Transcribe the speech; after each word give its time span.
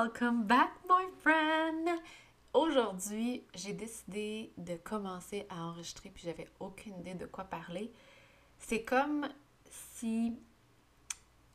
Welcome 0.00 0.44
back, 0.44 0.70
my 0.88 1.06
friend! 1.22 1.88
Aujourd'hui, 2.52 3.42
j'ai 3.52 3.72
décidé 3.72 4.52
de 4.56 4.76
commencer 4.76 5.44
à 5.50 5.60
enregistrer, 5.64 6.10
puis 6.10 6.22
j'avais 6.24 6.46
aucune 6.60 7.00
idée 7.00 7.14
de 7.14 7.26
quoi 7.26 7.42
parler. 7.42 7.90
C'est 8.60 8.84
comme 8.84 9.28
si 9.68 10.38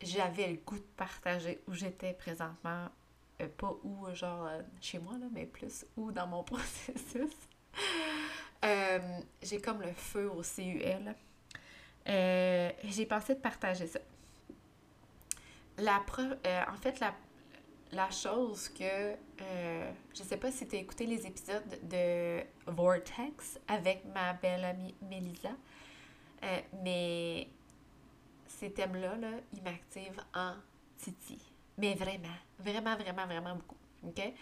j'avais 0.02 0.50
le 0.50 0.58
goût 0.58 0.76
de 0.76 0.86
partager 0.98 1.64
où 1.70 1.74
j'étais 1.74 2.12
présentement, 2.12 2.90
euh, 3.40 3.48
pas 3.48 3.78
où, 3.82 4.14
genre 4.14 4.46
euh, 4.48 4.62
chez 4.82 5.00
moi, 5.00 5.14
là, 5.18 5.28
mais 5.32 5.46
plus 5.46 5.86
où 5.96 6.12
dans 6.12 6.28
mon 6.28 6.44
processus. 6.44 7.32
Euh, 8.66 9.20
j'ai 9.42 9.62
comme 9.62 9.82
le 9.82 9.94
feu 9.94 10.30
au 10.30 10.42
CUL. 10.42 11.16
j'ai 12.06 13.06
pensé 13.06 13.36
de 13.36 13.40
partager 13.40 13.88
ça. 13.88 14.00
La 15.78 16.04
en 16.70 16.78
fait, 16.78 17.00
la 17.00 17.14
la 17.94 18.10
chose 18.10 18.70
que 18.70 19.16
euh, 19.42 19.92
je 20.14 20.24
sais 20.24 20.38
pas 20.38 20.52
si 20.52 20.68
tu 20.68 20.76
as 20.76 20.80
écouté 20.80 21.06
les 21.06 21.26
épisodes 21.26 21.80
de 21.84 22.42
Vortex 22.68 23.60
avec 23.68 24.04
ma 24.14 24.34
belle 24.34 24.66
amie 24.66 24.96
Melissa, 25.10 25.52
euh, 26.44 26.60
mais 26.84 27.48
ces 28.48 28.72
thèmes-là, 28.72 29.16
là, 29.16 29.32
ils 29.54 29.62
m'activent 29.62 30.24
en 30.34 30.54
titi. 30.98 31.40
Mais 31.78 31.96
vraiment, 31.96 32.28
vraiment, 32.60 32.96
vraiment, 32.96 33.26
vraiment 33.26 33.56
beaucoup. 33.56 33.78
OK? 34.06 34.34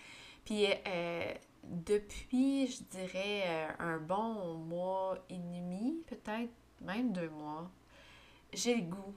Puis 0.45 0.65
euh, 0.87 1.33
depuis, 1.63 2.67
je 2.67 2.83
dirais, 2.83 3.43
euh, 3.45 3.67
un 3.79 3.97
bon 3.97 4.55
mois 4.55 5.17
et 5.29 5.37
demi, 5.37 6.03
peut-être 6.07 6.51
même 6.81 7.11
deux 7.11 7.29
mois, 7.29 7.69
j'ai 8.53 8.75
le 8.75 8.83
goût 8.83 9.15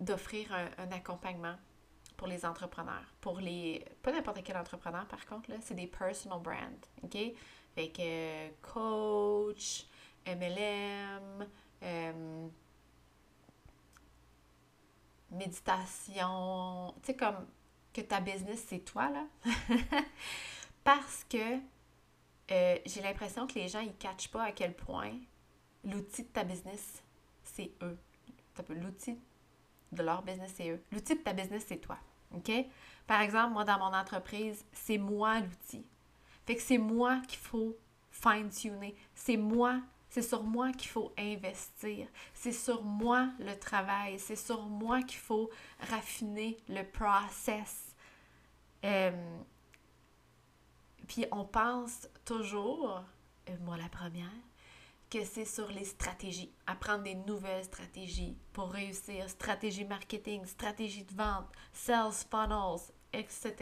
d'offrir 0.00 0.52
un 0.52 0.92
accompagnement 0.92 1.54
pour 2.16 2.28
les 2.28 2.44
entrepreneurs. 2.44 3.04
Pour 3.20 3.40
les. 3.40 3.84
Pas 4.02 4.12
n'importe 4.12 4.42
quel 4.44 4.56
entrepreneur, 4.56 5.06
par 5.06 5.26
contre, 5.26 5.50
là, 5.50 5.56
c'est 5.60 5.74
des 5.74 5.86
personal 5.86 6.40
brands. 6.40 6.80
OK? 7.02 7.16
Fait 7.74 8.52
coach, 8.62 9.86
MLM, 10.26 11.46
euh, 11.82 12.48
méditation. 15.30 16.94
Tu 17.02 17.06
sais, 17.06 17.16
comme 17.16 17.46
que 17.92 18.00
ta 18.00 18.20
business, 18.20 18.64
c'est 18.68 18.84
toi, 18.84 19.10
là. 19.10 19.26
Parce 20.84 21.24
que 21.28 21.58
euh, 22.50 22.78
j'ai 22.84 23.00
l'impression 23.00 23.46
que 23.46 23.54
les 23.54 23.68
gens, 23.68 23.80
ils 23.80 23.88
ne 23.88 23.92
catchent 23.92 24.30
pas 24.30 24.44
à 24.44 24.52
quel 24.52 24.74
point 24.74 25.12
l'outil 25.84 26.22
de 26.22 26.28
ta 26.28 26.44
business, 26.44 27.02
c'est 27.42 27.72
eux. 27.82 27.98
L'outil 28.68 29.18
de 29.94 30.02
leur 30.02 30.22
business, 30.22 30.52
c'est 30.56 30.70
eux. 30.70 30.82
L'outil 30.92 31.14
de 31.14 31.20
ta 31.20 31.32
business, 31.32 31.64
c'est 31.66 31.78
toi. 31.78 31.98
OK? 32.34 32.50
Par 33.06 33.20
exemple, 33.20 33.52
moi, 33.52 33.64
dans 33.64 33.78
mon 33.78 33.96
entreprise, 33.96 34.64
c'est 34.72 34.98
moi 34.98 35.40
l'outil. 35.40 35.86
Fait 36.46 36.56
que 36.56 36.62
c'est 36.62 36.78
moi 36.78 37.20
qu'il 37.28 37.38
faut 37.38 37.76
fine-tuner. 38.10 38.94
C'est 39.14 39.36
moi, 39.36 39.80
c'est 40.10 40.22
sur 40.22 40.42
moi 40.42 40.72
qu'il 40.72 40.90
faut 40.90 41.12
investir. 41.18 42.06
C'est 42.32 42.52
sur 42.52 42.82
moi 42.82 43.30
le 43.38 43.54
travail. 43.58 44.18
C'est 44.18 44.36
sur 44.36 44.62
moi 44.62 45.02
qu'il 45.02 45.18
faut 45.18 45.50
raffiner 45.90 46.56
le 46.68 46.82
process. 46.82 47.94
Euh, 48.84 49.38
puis 51.08 51.26
on 51.32 51.44
pense 51.44 52.08
toujours, 52.24 53.02
euh, 53.48 53.56
moi 53.62 53.76
la 53.76 53.88
première, 53.88 54.30
que 55.14 55.24
c'est 55.24 55.44
sur 55.44 55.68
les 55.70 55.84
stratégies, 55.84 56.50
apprendre 56.66 57.04
des 57.04 57.14
nouvelles 57.14 57.62
stratégies 57.64 58.36
pour 58.52 58.72
réussir, 58.72 59.30
stratégie 59.30 59.84
marketing, 59.84 60.44
stratégie 60.44 61.04
de 61.04 61.14
vente, 61.14 61.46
sales 61.72 62.10
funnels, 62.28 62.80
etc. 63.12 63.54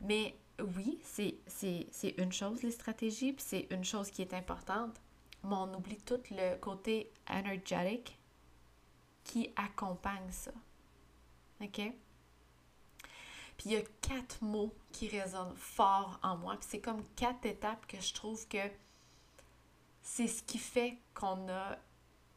Mais 0.00 0.36
oui, 0.60 1.00
c'est 1.04 2.14
une 2.16 2.30
chose, 2.30 2.62
les 2.62 2.70
stratégies, 2.70 3.32
puis 3.32 3.44
c'est 3.44 3.66
une 3.72 3.82
chose 3.82 4.12
qui 4.12 4.22
est 4.22 4.34
importante, 4.34 5.00
mais 5.42 5.56
on 5.56 5.74
oublie 5.74 5.96
tout 5.96 6.20
le 6.30 6.56
côté 6.58 7.10
énergétique 7.28 8.16
qui 9.24 9.50
accompagne 9.56 10.30
ça. 10.30 10.52
OK? 11.60 11.80
Puis 13.56 13.64
il 13.64 13.72
y 13.72 13.76
a 13.76 13.82
quatre 14.00 14.42
mots 14.42 14.72
qui 14.92 15.08
résonnent 15.08 15.56
fort 15.56 16.20
en 16.22 16.36
moi, 16.36 16.54
puis 16.54 16.68
c'est 16.70 16.80
comme 16.80 17.02
quatre 17.16 17.46
étapes 17.46 17.84
que 17.88 18.00
je 18.00 18.14
trouve 18.14 18.46
que 18.46 18.58
c'est 20.02 20.26
ce 20.26 20.42
qui 20.42 20.58
fait 20.58 20.98
qu'on 21.14 21.48
a 21.48 21.76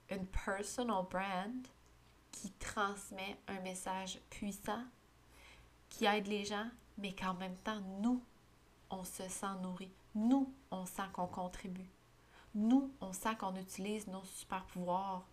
une 0.09 0.27
personal 0.27 1.05
brand 1.09 1.67
qui 2.31 2.51
transmet 2.51 3.37
un 3.47 3.59
message 3.61 4.19
puissant, 4.29 4.83
qui 5.89 6.05
aide 6.05 6.27
les 6.27 6.45
gens, 6.45 6.69
mais 6.97 7.13
qu'en 7.13 7.33
même 7.33 7.57
temps, 7.57 7.81
nous, 8.01 8.23
on 8.89 9.03
se 9.03 9.27
sent 9.27 9.55
nourri. 9.61 9.91
Nous, 10.15 10.53
on 10.71 10.85
sent 10.85 11.07
qu'on 11.13 11.27
contribue. 11.27 11.89
Nous, 12.53 12.91
on 12.99 13.13
sent 13.13 13.35
qu'on 13.37 13.55
utilise 13.55 14.07
nos 14.07 14.23
super 14.23 14.65
pouvoirs 14.65 15.25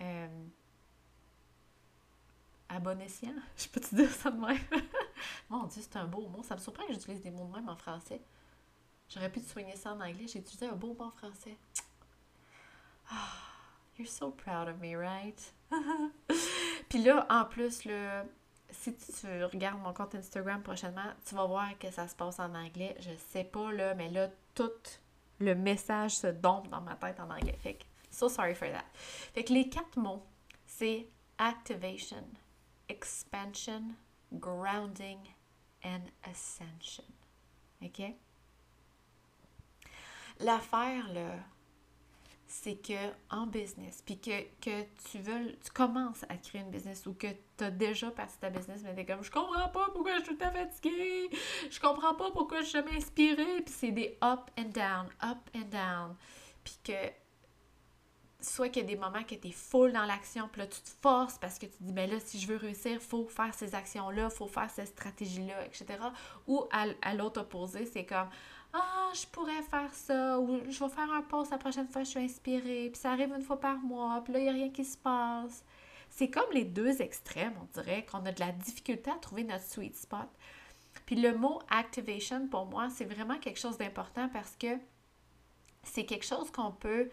euh, 0.00 0.46
à 2.68 2.80
bon 2.80 3.00
escient. 3.00 3.34
Je 3.56 3.68
peux 3.68 3.80
te 3.80 3.94
dire 3.94 4.10
ça 4.10 4.30
de 4.30 4.38
même? 4.38 4.58
Mon 5.50 5.64
Dieu, 5.64 5.82
c'est 5.82 5.96
un 5.96 6.06
beau 6.06 6.26
mot. 6.28 6.42
Ça 6.42 6.54
me 6.54 6.60
surprend 6.60 6.86
que 6.86 6.94
j'utilise 6.94 7.20
des 7.20 7.30
mots 7.30 7.46
de 7.46 7.52
même 7.52 7.68
en 7.68 7.76
français. 7.76 8.20
J'aurais 9.14 9.30
pu 9.30 9.40
te 9.40 9.48
soigner 9.48 9.76
ça 9.76 9.92
en 9.92 10.00
anglais. 10.00 10.26
J'ai 10.26 10.40
utilisé 10.40 10.66
un 10.66 10.74
beau 10.74 10.96
mot 10.98 11.10
français. 11.10 11.56
Ah, 13.08 13.30
you're 13.96 14.08
so 14.08 14.32
proud 14.32 14.68
of 14.68 14.80
me, 14.80 14.96
right? 14.96 15.54
Puis 16.88 16.98
là, 17.04 17.24
en 17.30 17.44
plus, 17.44 17.84
le, 17.84 18.24
si 18.70 18.92
tu 18.96 19.44
regardes 19.44 19.80
mon 19.80 19.92
compte 19.92 20.16
Instagram 20.16 20.62
prochainement, 20.62 21.12
tu 21.24 21.36
vas 21.36 21.46
voir 21.46 21.78
que 21.78 21.92
ça 21.92 22.08
se 22.08 22.16
passe 22.16 22.40
en 22.40 22.52
anglais. 22.56 22.96
Je 22.98 23.10
sais 23.30 23.44
pas, 23.44 23.70
là, 23.72 23.94
mais 23.94 24.10
là, 24.10 24.30
tout 24.54 24.72
le 25.38 25.54
message 25.54 26.16
se 26.16 26.26
dompe 26.26 26.68
dans 26.68 26.80
ma 26.80 26.96
tête 26.96 27.20
en 27.20 27.30
anglais. 27.30 27.58
So 28.10 28.28
sorry 28.28 28.54
for 28.54 28.68
that. 28.68 28.84
Fait 28.94 29.44
que 29.44 29.52
les 29.52 29.68
quatre 29.68 29.96
mots, 29.96 30.24
c'est 30.66 31.08
activation, 31.38 32.24
expansion, 32.88 33.94
grounding 34.32 35.18
and 35.84 36.02
ascension. 36.24 37.04
OK? 37.82 38.14
L'affaire, 40.40 41.12
là, 41.12 41.36
c'est 42.46 42.76
que 42.76 43.10
en 43.30 43.46
business, 43.46 44.02
puis 44.04 44.18
que, 44.18 44.82
tu 45.10 45.18
veux, 45.18 45.56
tu 45.64 45.70
commences 45.72 46.24
à 46.28 46.36
créer 46.36 46.60
une 46.60 46.70
business 46.70 47.06
ou 47.06 47.14
que 47.14 47.26
tu 47.56 47.64
as 47.64 47.70
déjà 47.70 48.10
parti 48.10 48.38
ta 48.38 48.50
business, 48.50 48.82
mais 48.84 48.94
t'es 48.94 49.04
comme 49.04 49.24
je 49.24 49.30
comprends 49.30 49.68
pas 49.68 49.88
pourquoi 49.92 50.18
je 50.18 50.24
suis 50.24 50.36
tout 50.36 50.44
à 50.44 50.50
fatiguée, 50.50 51.30
je 51.70 51.80
comprends 51.80 52.14
pas 52.14 52.30
pourquoi 52.30 52.60
je 52.60 52.66
suis 52.66 52.72
jamais 52.78 52.96
inspirée, 52.96 53.62
puis 53.64 53.74
c'est 53.76 53.90
des 53.92 54.18
up 54.22 54.50
and 54.58 54.70
down, 54.74 55.06
up 55.22 55.38
and 55.54 55.68
down, 55.70 56.16
puis 56.62 56.78
que 56.84 56.92
soit 58.40 58.68
qu'il 58.68 58.82
y 58.82 58.84
a 58.84 58.88
des 58.88 58.96
moments 58.96 59.24
que 59.24 59.34
tu 59.34 59.48
es 59.48 59.52
full 59.52 59.92
dans 59.92 60.04
l'action, 60.04 60.48
puis 60.52 60.60
là 60.60 60.66
tu 60.66 60.80
te 60.80 60.90
forces 61.00 61.38
parce 61.38 61.58
que 61.58 61.66
tu 61.66 61.78
te 61.78 61.82
dis, 61.82 61.92
ben 61.92 62.08
là, 62.08 62.20
si 62.20 62.38
je 62.38 62.46
veux 62.46 62.56
réussir, 62.56 63.00
faut 63.00 63.26
faire 63.26 63.54
ces 63.54 63.74
actions-là, 63.74 64.30
faut 64.30 64.48
faire 64.48 64.70
cette 64.70 64.88
stratégie-là, 64.88 65.64
etc. 65.66 65.86
Ou 66.46 66.64
à, 66.70 66.86
à 67.02 67.14
l'autre 67.14 67.40
opposé, 67.40 67.86
c'est 67.86 68.04
comme, 68.04 68.28
ah, 68.74 69.10
je 69.14 69.26
pourrais 69.26 69.62
faire 69.62 69.94
ça, 69.94 70.38
ou 70.38 70.60
je 70.68 70.84
vais 70.84 70.90
faire 70.90 71.10
un 71.12 71.22
post 71.22 71.50
la 71.50 71.58
prochaine 71.58 71.88
fois, 71.88 72.02
je 72.02 72.10
suis 72.10 72.20
inspirée, 72.20 72.90
puis 72.92 73.00
ça 73.00 73.12
arrive 73.12 73.32
une 73.32 73.42
fois 73.42 73.60
par 73.60 73.78
mois, 73.78 74.20
puis 74.24 74.32
là, 74.32 74.38
il 74.40 74.42
n'y 74.42 74.48
a 74.48 74.52
rien 74.52 74.70
qui 74.70 74.84
se 74.84 74.96
passe. 74.96 75.64
C'est 76.10 76.28
comme 76.28 76.50
les 76.52 76.64
deux 76.64 77.00
extrêmes, 77.00 77.54
on 77.60 77.66
dirait, 77.72 78.04
qu'on 78.04 78.24
a 78.26 78.32
de 78.32 78.40
la 78.40 78.52
difficulté 78.52 79.10
à 79.10 79.14
trouver 79.14 79.44
notre 79.44 79.64
sweet 79.64 79.96
spot. 79.96 80.28
Puis 81.06 81.16
le 81.16 81.36
mot 81.36 81.60
activation, 81.70 82.46
pour 82.48 82.66
moi, 82.66 82.88
c'est 82.90 83.04
vraiment 83.04 83.38
quelque 83.38 83.58
chose 83.58 83.78
d'important 83.78 84.28
parce 84.28 84.56
que 84.56 84.78
c'est 85.82 86.04
quelque 86.04 86.24
chose 86.24 86.50
qu'on 86.50 86.70
peut 86.70 87.10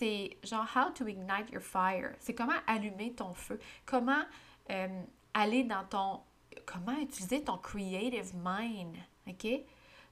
c'est 0.00 0.38
genre 0.42 0.66
how 0.74 0.90
to 0.90 1.06
ignite 1.06 1.50
your 1.52 1.62
fire. 1.62 2.14
C'est 2.20 2.34
comment 2.34 2.58
allumer 2.66 3.12
ton 3.12 3.34
feu. 3.34 3.60
Comment 3.84 4.22
euh, 4.70 5.02
aller 5.34 5.64
dans 5.64 5.84
ton. 5.84 6.20
Comment 6.64 6.98
utiliser 6.98 7.44
ton 7.44 7.58
creative 7.58 8.32
mind. 8.34 8.96
OK? 9.28 9.46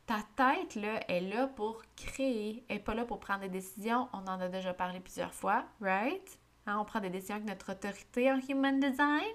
Ta 0.09 0.23
tête, 0.37 0.75
là, 0.75 1.03
est 1.07 1.21
là 1.21 1.49
pour 1.49 1.83
créer, 1.95 2.65
elle 2.69 2.79
n'est 2.79 2.83
pas 2.83 2.95
là 2.95 3.05
pour 3.05 3.21
prendre 3.21 3.41
des 3.41 3.51
décisions. 3.51 4.09
On 4.15 4.27
en 4.27 4.41
a 4.41 4.49
déjà 4.49 4.73
parlé 4.73 5.01
plusieurs 5.01 5.35
fois, 5.35 5.67
right? 5.83 6.41
Hein, 6.65 6.79
on 6.81 6.87
prend 6.87 7.01
des 7.01 7.11
décisions 7.11 7.35
avec 7.35 7.47
notre 7.47 7.73
autorité 7.73 8.33
en 8.33 8.41
human 8.49 8.81
design. 8.81 9.35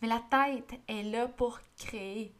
Mais 0.00 0.08
la 0.08 0.20
tête 0.30 0.80
est 0.88 1.02
là 1.02 1.28
pour 1.28 1.60
créer. 1.76 2.32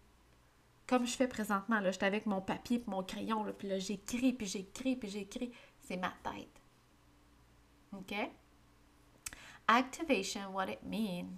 Comme 0.86 1.06
je 1.06 1.14
fais 1.14 1.28
présentement, 1.28 1.80
là, 1.80 1.90
j'étais 1.90 2.06
avec 2.06 2.24
mon 2.24 2.40
papier 2.40 2.78
et 2.78 2.90
mon 2.90 3.02
crayon, 3.02 3.44
là, 3.44 3.52
puis 3.52 3.68
là, 3.68 3.78
j'écris, 3.78 4.32
puis 4.32 4.46
j'écris, 4.46 4.96
puis 4.96 5.10
j'écris. 5.10 5.52
C'est 5.82 5.98
ma 5.98 6.14
tête. 6.22 6.62
OK? 7.92 8.14
Activation, 9.68 10.54
what 10.54 10.70
it 10.70 10.82
means, 10.82 11.36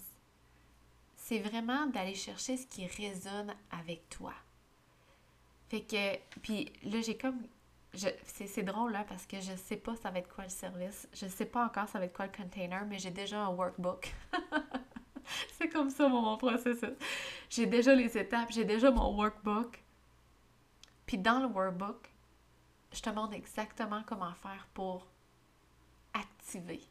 c'est 1.17 1.41
vraiment 1.41 1.87
d'aller 1.89 2.15
chercher 2.15 2.57
ce 2.57 2.67
qui 2.69 2.87
résonne 2.87 3.53
avec 3.73 4.09
toi. 4.09 4.35
Fait 5.73 5.81
que, 5.81 6.19
puis 6.43 6.71
là, 6.83 7.01
j'ai 7.01 7.17
comme. 7.17 7.47
C'est 7.95 8.63
drôle 8.63 8.93
là 8.93 9.05
parce 9.09 9.25
que 9.25 9.41
je 9.41 9.57
sais 9.57 9.77
pas 9.77 9.97
ça 9.97 10.11
va 10.11 10.19
être 10.19 10.29
quoi 10.29 10.45
le 10.45 10.51
service. 10.51 11.09
Je 11.15 11.27
sais 11.27 11.47
pas 11.47 11.65
encore 11.65 11.89
ça 11.89 11.99
va 11.99 12.05
être 12.05 12.13
quoi 12.13 12.27
le 12.27 12.33
container, 12.33 12.85
mais 12.87 12.99
j'ai 12.99 13.11
déjà 13.11 13.41
un 13.41 13.49
workbook. 13.49 14.15
c'est 15.59 15.71
comme 15.71 15.89
ça 15.89 16.09
mon, 16.09 16.37
processus. 16.37 16.93
J'ai 17.49 17.65
déjà 17.65 17.95
les 17.95 18.19
étapes, 18.19 18.51
j'ai 18.51 18.67
déjà 18.67 18.91
mon 18.91 19.17
workbook. 19.17 19.83
Puis 21.07 21.17
dans 21.17 21.41
le 21.41 21.47
workbook, 21.47 22.11
je 22.93 23.01
te 23.01 23.09
montre 23.09 23.33
exactement 23.33 24.03
comment 24.07 24.35
faire 24.35 24.69
pour 24.75 25.07
activer 26.13 26.83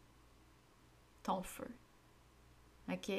ton 1.22 1.44
feu. 1.44 1.70
OK? 2.92 3.12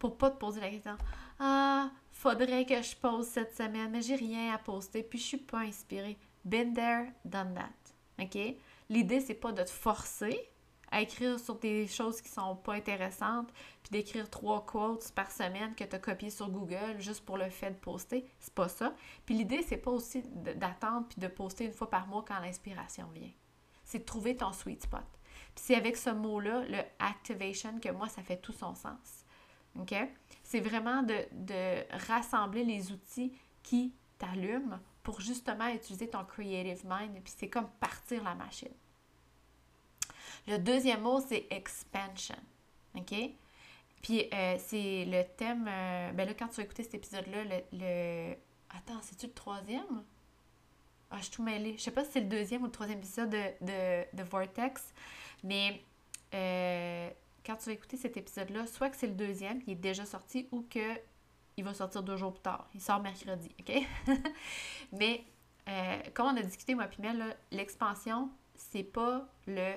Pour 0.00 0.16
pas 0.16 0.30
te 0.30 0.38
poser 0.38 0.60
la 0.60 0.70
question 0.70 0.96
Ah, 1.38 1.90
faudrait 2.10 2.64
que 2.64 2.82
je 2.82 2.96
pose 2.96 3.28
cette 3.28 3.54
semaine, 3.54 3.90
mais 3.92 4.02
j'ai 4.02 4.16
rien 4.16 4.52
à 4.52 4.58
poster, 4.58 5.04
puis 5.04 5.18
je 5.18 5.24
suis 5.24 5.36
pas 5.36 5.60
inspirée. 5.60 6.18
Been 6.44 6.72
there, 6.72 7.12
done 7.24 7.54
that. 7.54 8.24
OK? 8.24 8.56
L'idée, 8.88 9.20
c'est 9.20 9.34
pas 9.34 9.52
de 9.52 9.62
te 9.62 9.70
forcer 9.70 10.50
à 10.90 11.02
écrire 11.02 11.38
sur 11.38 11.56
des 11.56 11.86
choses 11.86 12.20
qui 12.22 12.30
sont 12.30 12.56
pas 12.56 12.72
intéressantes, 12.72 13.52
puis 13.82 13.90
d'écrire 13.90 14.28
trois 14.30 14.64
quotes 14.64 15.12
par 15.12 15.30
semaine 15.30 15.74
que 15.74 15.84
tu 15.84 15.94
as 15.94 15.98
copié 15.98 16.30
sur 16.30 16.50
Google 16.50 16.96
juste 16.98 17.24
pour 17.24 17.36
le 17.36 17.50
fait 17.50 17.70
de 17.70 17.76
poster. 17.76 18.26
C'est 18.40 18.54
pas 18.54 18.68
ça. 18.68 18.94
Puis 19.26 19.34
l'idée, 19.36 19.62
c'est 19.68 19.76
pas 19.76 19.90
aussi 19.90 20.22
d'attendre 20.56 21.06
puis 21.08 21.20
de 21.20 21.28
poster 21.28 21.66
une 21.66 21.74
fois 21.74 21.90
par 21.90 22.06
mois 22.06 22.24
quand 22.26 22.40
l'inspiration 22.40 23.06
vient. 23.14 23.30
C'est 23.84 23.98
de 23.98 24.04
trouver 24.04 24.34
ton 24.34 24.52
sweet 24.54 24.82
spot. 24.82 25.04
Puis 25.54 25.64
c'est 25.66 25.76
avec 25.76 25.98
ce 25.98 26.10
mot-là, 26.10 26.64
le 26.68 26.80
activation, 26.98 27.78
que 27.78 27.90
moi, 27.90 28.08
ça 28.08 28.22
fait 28.22 28.38
tout 28.38 28.52
son 28.52 28.74
sens. 28.74 29.26
OK? 29.78 29.94
C'est 30.42 30.60
vraiment 30.60 31.02
de, 31.02 31.16
de 31.32 31.84
rassembler 32.08 32.64
les 32.64 32.92
outils 32.92 33.32
qui 33.62 33.92
t'allument 34.18 34.78
pour 35.02 35.20
justement 35.20 35.68
utiliser 35.68 36.08
ton 36.08 36.24
creative 36.24 36.84
mind. 36.86 37.14
Puis 37.22 37.32
c'est 37.36 37.48
comme 37.48 37.68
partir 37.80 38.22
la 38.22 38.34
machine. 38.34 38.72
Le 40.46 40.58
deuxième 40.58 41.02
mot, 41.02 41.20
c'est 41.20 41.46
expansion. 41.50 42.36
OK? 42.94 43.14
Puis 44.02 44.28
euh, 44.32 44.56
c'est 44.58 45.04
le 45.04 45.24
thème. 45.36 45.66
Euh, 45.68 46.12
ben 46.12 46.26
là, 46.26 46.34
quand 46.34 46.48
tu 46.48 46.56
vas 46.56 46.62
écouter 46.62 46.82
cet 46.82 46.94
épisode-là, 46.94 47.44
le, 47.72 48.34
Attends, 48.70 49.00
c'est-tu 49.02 49.26
le 49.26 49.32
troisième? 49.32 50.04
Ah, 51.10 51.16
je 51.18 51.24
suis 51.24 51.32
tout 51.32 51.42
mêlée. 51.42 51.76
Je 51.76 51.82
sais 51.82 51.90
pas 51.90 52.04
si 52.04 52.12
c'est 52.12 52.20
le 52.20 52.28
deuxième 52.28 52.62
ou 52.62 52.66
le 52.66 52.70
troisième 52.70 52.98
épisode 52.98 53.30
de, 53.30 54.16
de, 54.16 54.22
Vortex, 54.22 54.94
mais 55.42 55.82
euh, 56.32 57.10
quand 57.44 57.56
tu 57.56 57.66
vas 57.66 57.72
écouter 57.72 57.96
cet 57.96 58.16
épisode-là, 58.16 58.66
soit 58.66 58.90
que 58.90 58.96
c'est 58.96 59.06
le 59.06 59.14
deuxième, 59.14 59.62
qui 59.62 59.72
est 59.72 59.76
déjà 59.76 60.04
sorti, 60.04 60.48
ou 60.52 60.62
que 60.62 60.98
il 61.56 61.64
va 61.64 61.74
sortir 61.74 62.02
deux 62.02 62.16
jours 62.16 62.32
plus 62.32 62.42
tard. 62.42 62.68
Il 62.74 62.80
sort 62.80 63.00
mercredi, 63.00 63.50
OK? 63.60 63.86
mais 64.92 65.24
comme 66.14 66.26
on 66.26 66.36
a 66.36 66.42
discuté, 66.42 66.74
moi 66.74 66.86
puis 66.86 67.02
l'expansion, 67.52 68.30
c'est 68.56 68.82
pas 68.82 69.28
le 69.46 69.74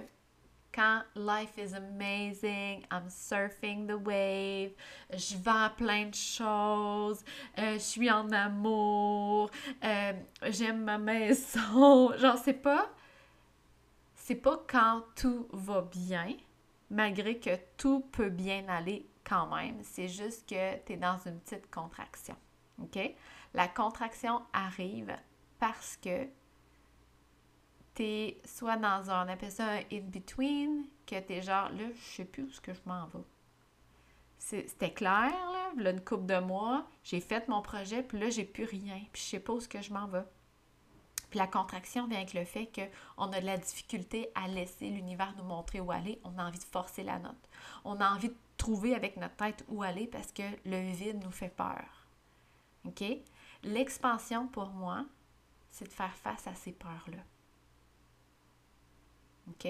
quand 0.73 1.03
life 1.15 1.57
is 1.57 1.75
amazing, 1.75 2.83
I'm 2.91 3.07
surfing 3.07 3.87
the 3.87 3.95
wave, 3.95 4.71
je 5.11 5.37
vends 5.37 5.69
plein 5.77 6.07
de 6.07 6.15
choses, 6.15 7.23
euh, 7.59 7.73
je 7.73 7.79
suis 7.79 8.09
en 8.09 8.31
amour, 8.31 9.51
euh, 9.83 10.13
j'aime 10.49 10.83
ma 10.83 10.97
maison. 10.97 12.11
Genre, 12.17 12.37
c'est 12.43 12.61
pas. 12.61 12.89
C'est 14.15 14.35
pas 14.35 14.63
quand 14.67 15.03
tout 15.15 15.47
va 15.51 15.81
bien, 15.81 16.35
malgré 16.89 17.39
que 17.39 17.57
tout 17.77 18.01
peut 18.11 18.29
bien 18.29 18.67
aller 18.67 19.07
quand 19.23 19.53
même. 19.55 19.81
C'est 19.83 20.07
juste 20.07 20.47
que 20.49 20.77
tu 20.85 20.93
es 20.93 20.97
dans 20.97 21.17
une 21.25 21.39
petite 21.39 21.69
contraction. 21.71 22.35
OK? 22.81 22.99
La 23.53 23.67
contraction 23.67 24.41
arrive 24.51 25.15
parce 25.59 25.97
que 25.97 26.27
t'es 27.93 28.41
soit 28.45 28.77
dans 28.77 29.09
un, 29.09 29.25
on 29.25 29.29
appelle 29.29 29.51
ça 29.51 29.65
un 29.65 29.81
in-between, 29.91 30.85
que 31.05 31.19
t'es 31.19 31.41
genre, 31.41 31.69
là, 31.69 31.85
je 31.93 32.15
sais 32.15 32.25
plus 32.25 32.43
où 32.43 32.51
ce 32.51 32.61
que 32.61 32.73
je 32.73 32.81
m'en 32.85 33.05
vais. 33.07 33.23
C'était 34.39 34.93
clair, 34.93 35.31
là, 35.31 35.71
là, 35.77 35.91
une 35.91 36.03
couple 36.03 36.25
de 36.25 36.39
mois, 36.39 36.85
j'ai 37.03 37.21
fait 37.21 37.47
mon 37.47 37.61
projet, 37.61 38.03
puis 38.03 38.19
là, 38.19 38.29
j'ai 38.29 38.43
plus 38.43 38.65
rien, 38.65 38.99
puis 39.13 39.21
je 39.21 39.27
sais 39.29 39.39
pas 39.39 39.53
où 39.53 39.59
ce 39.59 39.69
que 39.69 39.81
je 39.81 39.93
m'en 39.93 40.07
vais. 40.07 40.25
Puis 41.33 41.39
la 41.39 41.47
contraction 41.47 42.05
vient 42.05 42.19
avec 42.19 42.35
le 42.35 42.45
fait 42.45 42.69
qu'on 42.71 43.31
a 43.31 43.41
de 43.41 43.45
la 43.47 43.57
difficulté 43.57 44.29
à 44.35 44.47
laisser 44.47 44.87
l'univers 44.91 45.33
nous 45.35 45.43
montrer 45.43 45.79
où 45.79 45.91
aller. 45.91 46.21
On 46.23 46.37
a 46.37 46.45
envie 46.45 46.59
de 46.59 46.63
forcer 46.63 47.01
la 47.01 47.17
note. 47.17 47.49
On 47.83 47.99
a 47.99 48.11
envie 48.13 48.29
de 48.29 48.37
trouver 48.55 48.93
avec 48.93 49.17
notre 49.17 49.35
tête 49.37 49.65
où 49.67 49.81
aller 49.81 50.05
parce 50.05 50.31
que 50.31 50.43
le 50.63 50.91
vide 50.91 51.23
nous 51.23 51.31
fait 51.31 51.49
peur. 51.49 52.05
OK? 52.85 53.03
L'expansion, 53.63 54.47
pour 54.47 54.67
moi, 54.67 55.07
c'est 55.71 55.87
de 55.87 55.91
faire 55.91 56.15
face 56.17 56.45
à 56.45 56.53
ces 56.53 56.71
peurs-là. 56.71 57.23
OK? 59.49 59.67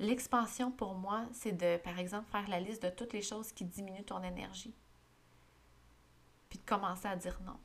L'expansion 0.00 0.72
pour 0.72 0.94
moi, 0.94 1.26
c'est 1.30 1.52
de, 1.52 1.76
par 1.76 2.00
exemple, 2.00 2.28
faire 2.28 2.48
la 2.48 2.58
liste 2.58 2.82
de 2.82 2.90
toutes 2.90 3.12
les 3.12 3.22
choses 3.22 3.52
qui 3.52 3.64
diminuent 3.64 4.02
ton 4.02 4.24
énergie. 4.24 4.74
Puis 6.50 6.58
de 6.58 6.64
commencer 6.64 7.06
à 7.06 7.14
dire 7.14 7.38
non. 7.46 7.60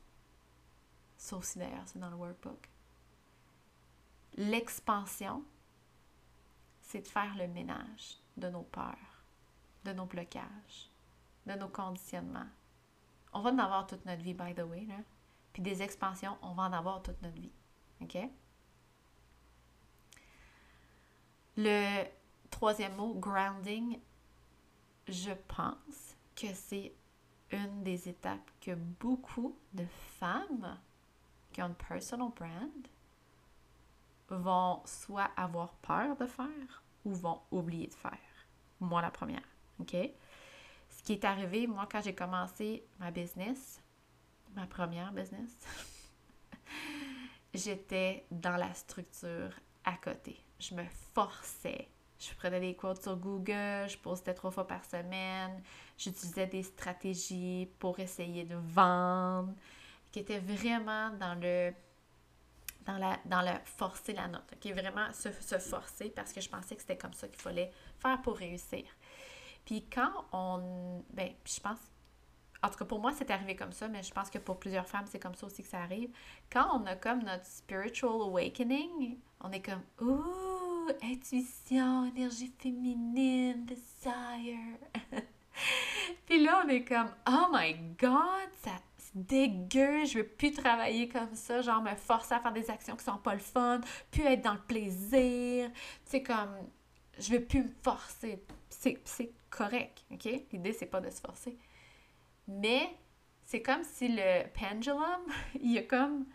Ça 1.16 1.36
aussi, 1.36 1.58
d'ailleurs, 1.58 1.82
c'est 1.86 1.98
dans 1.98 2.10
le 2.10 2.16
workbook. 2.16 2.68
L'expansion, 4.36 5.44
c'est 6.80 7.02
de 7.02 7.08
faire 7.08 7.36
le 7.36 7.46
ménage 7.46 8.18
de 8.36 8.48
nos 8.48 8.62
peurs, 8.62 9.24
de 9.84 9.92
nos 9.92 10.06
blocages, 10.06 10.90
de 11.46 11.54
nos 11.54 11.68
conditionnements. 11.68 12.48
On 13.32 13.40
va 13.40 13.50
en 13.50 13.58
avoir 13.58 13.86
toute 13.86 14.04
notre 14.04 14.22
vie, 14.22 14.34
by 14.34 14.54
the 14.54 14.60
way. 14.60 14.86
Puis 15.52 15.62
des 15.62 15.82
expansions, 15.82 16.36
on 16.42 16.52
va 16.54 16.64
en 16.64 16.72
avoir 16.72 17.02
toute 17.02 17.20
notre 17.22 17.34
vie. 17.34 17.52
OK? 18.00 18.18
Le 21.56 22.04
troisième 22.50 22.96
mot, 22.96 23.14
grounding, 23.14 24.00
je 25.06 25.32
pense 25.46 26.16
que 26.34 26.52
c'est 26.52 26.92
une 27.50 27.84
des 27.84 28.08
étapes 28.08 28.50
que 28.60 28.74
beaucoup 28.74 29.56
de 29.72 29.84
femmes 30.18 30.78
qui 31.52 31.62
ont 31.62 31.68
une 31.68 31.74
personal 31.74 32.30
brand 32.34 32.88
vont 34.34 34.82
soit 34.84 35.30
avoir 35.36 35.74
peur 35.74 36.16
de 36.16 36.26
faire 36.26 36.82
ou 37.04 37.14
vont 37.14 37.40
oublier 37.50 37.86
de 37.86 37.94
faire. 37.94 38.18
Moi, 38.80 39.02
la 39.02 39.10
première. 39.10 39.42
OK? 39.80 39.96
Ce 40.90 41.02
qui 41.02 41.12
est 41.12 41.24
arrivé, 41.24 41.66
moi, 41.66 41.88
quand 41.90 42.02
j'ai 42.02 42.14
commencé 42.14 42.86
ma 42.98 43.10
business, 43.10 43.82
ma 44.54 44.66
première 44.66 45.12
business, 45.12 45.50
j'étais 47.54 48.26
dans 48.30 48.56
la 48.56 48.72
structure 48.74 49.50
à 49.84 49.94
côté 49.94 50.44
je 50.58 50.74
me 50.74 50.84
forçais. 51.14 51.88
Je 52.18 52.34
prenais 52.36 52.60
des 52.60 52.74
quotes 52.74 53.02
sur 53.02 53.16
Google, 53.16 53.86
je 53.88 53.98
postais 53.98 54.34
trois 54.34 54.50
fois 54.50 54.66
par 54.66 54.84
semaine, 54.84 55.62
j'utilisais 55.98 56.46
des 56.46 56.62
stratégies 56.62 57.68
pour 57.78 57.98
essayer 57.98 58.44
de 58.44 58.56
vendre, 58.56 59.52
qui 60.10 60.20
étaient 60.20 60.38
vraiment 60.38 61.10
dans 61.10 61.38
le 61.40 61.72
dans 62.86 62.98
la, 62.98 63.18
dans 63.24 63.42
le 63.42 63.52
forcer 63.64 64.12
la 64.12 64.28
note, 64.28 64.44
est 64.64 64.72
vraiment 64.72 65.12
se, 65.12 65.30
se, 65.32 65.58
forcer 65.58 66.10
parce 66.10 66.32
que 66.32 66.40
je 66.40 66.48
pensais 66.48 66.74
que 66.74 66.80
c'était 66.82 66.98
comme 66.98 67.12
ça 67.12 67.28
qu'il 67.28 67.40
fallait 67.40 67.70
faire 67.98 68.20
pour 68.22 68.36
réussir. 68.36 68.84
Puis 69.64 69.86
quand 69.92 70.26
on, 70.32 71.02
ben, 71.10 71.30
je 71.44 71.60
pense, 71.60 71.78
en 72.62 72.68
tout 72.68 72.78
cas 72.78 72.84
pour 72.84 73.00
moi 73.00 73.12
c'est 73.16 73.30
arrivé 73.30 73.56
comme 73.56 73.72
ça, 73.72 73.88
mais 73.88 74.02
je 74.02 74.12
pense 74.12 74.30
que 74.30 74.38
pour 74.38 74.58
plusieurs 74.58 74.86
femmes 74.86 75.06
c'est 75.06 75.18
comme 75.18 75.34
ça 75.34 75.46
aussi 75.46 75.62
que 75.62 75.68
ça 75.68 75.82
arrive. 75.82 76.10
Quand 76.50 76.78
on 76.78 76.86
a 76.86 76.96
comme 76.96 77.22
notre 77.22 77.46
spiritual 77.46 78.20
awakening, 78.22 79.18
on 79.40 79.52
est 79.52 79.62
comme, 79.62 79.82
ouh, 80.00 80.88
intuition, 81.02 82.06
énergie 82.06 82.52
féminine, 82.58 83.64
desire. 83.64 84.78
Puis 86.26 86.42
là, 86.42 86.62
on 86.64 86.68
est 86.68 86.84
comme, 86.84 87.10
oh 87.28 87.46
my 87.52 87.74
god, 87.98 88.48
ça, 88.62 88.72
dégueu, 89.14 90.04
je 90.04 90.18
veux 90.18 90.26
plus 90.26 90.52
travailler 90.52 91.08
comme 91.08 91.34
ça, 91.34 91.60
genre 91.60 91.82
me 91.82 91.94
forcer 91.94 92.34
à 92.34 92.40
faire 92.40 92.52
des 92.52 92.70
actions 92.70 92.96
qui 92.96 93.04
sont 93.04 93.18
pas 93.18 93.34
le 93.34 93.40
fun, 93.40 93.80
plus 94.10 94.24
être 94.24 94.42
dans 94.42 94.54
le 94.54 94.60
plaisir. 94.60 95.70
C'est 96.04 96.22
comme, 96.22 96.56
je 97.18 97.32
veux 97.32 97.44
plus 97.44 97.62
me 97.62 97.70
forcer. 97.82 98.42
C'est 98.68 99.32
correct, 99.50 100.04
OK? 100.10 100.24
L'idée, 100.52 100.72
c'est 100.72 100.86
pas 100.86 101.00
de 101.00 101.10
se 101.10 101.20
forcer. 101.20 101.56
Mais 102.48 102.90
c'est 103.44 103.62
comme 103.62 103.84
si 103.84 104.08
le 104.08 104.44
pendulum, 104.52 105.22
il 105.60 105.72
y 105.72 105.78
a 105.78 105.82
comme, 105.82 106.26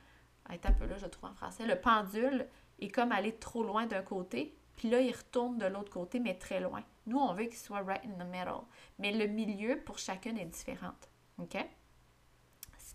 attends 0.45 0.69
un 0.69 0.74
peu 0.74 0.86
là, 0.86 0.98
je 0.98 1.05
trouve 1.07 1.29
en 1.29 1.33
français, 1.33 1.65
le 1.65 1.79
pendule, 1.79 2.48
est 2.79 2.88
comme 2.88 3.12
aller 3.12 3.36
trop 3.36 3.63
loin 3.63 3.86
d'un 3.86 4.01
côté, 4.01 4.55
puis 4.77 4.89
là, 4.89 5.01
il 5.01 5.13
retourne 5.13 5.57
de 5.57 5.65
l'autre 5.65 5.91
côté, 5.91 6.21
mais 6.21 6.36
très 6.36 6.62
loin. 6.62 6.81
Nous, 7.05 7.17
on 7.17 7.33
veut 7.33 7.43
qu'il 7.45 7.57
soit 7.57 7.81
right 7.81 8.01
in 8.05 8.24
the 8.24 8.25
middle. 8.25 8.62
Mais 8.98 9.12
le 9.12 9.27
milieu, 9.27 9.77
pour 9.81 9.98
chacune, 9.98 10.38
est 10.38 10.45
différente. 10.45 11.09
OK? 11.38 11.57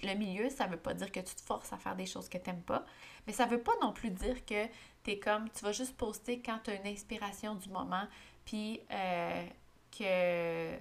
Le 0.02 0.14
milieu, 0.14 0.50
ça 0.50 0.66
ne 0.66 0.72
veut 0.72 0.78
pas 0.78 0.94
dire 0.94 1.10
que 1.10 1.20
tu 1.20 1.34
te 1.34 1.42
forces 1.42 1.72
à 1.72 1.78
faire 1.78 1.96
des 1.96 2.06
choses 2.06 2.28
que 2.28 2.38
tu 2.38 2.50
n'aimes 2.50 2.62
pas, 2.62 2.84
mais 3.26 3.32
ça 3.32 3.46
ne 3.46 3.50
veut 3.50 3.62
pas 3.62 3.72
non 3.80 3.92
plus 3.92 4.10
dire 4.10 4.44
que 4.44 4.66
tu 5.04 5.18
comme, 5.18 5.48
tu 5.50 5.64
vas 5.64 5.72
juste 5.72 5.96
poster 5.96 6.40
quand 6.40 6.58
tu 6.64 6.70
as 6.70 6.74
une 6.74 6.86
inspiration 6.86 7.54
du 7.54 7.68
moment, 7.68 8.06
puis 8.44 8.80
euh, 8.90 9.46
que 9.90 10.76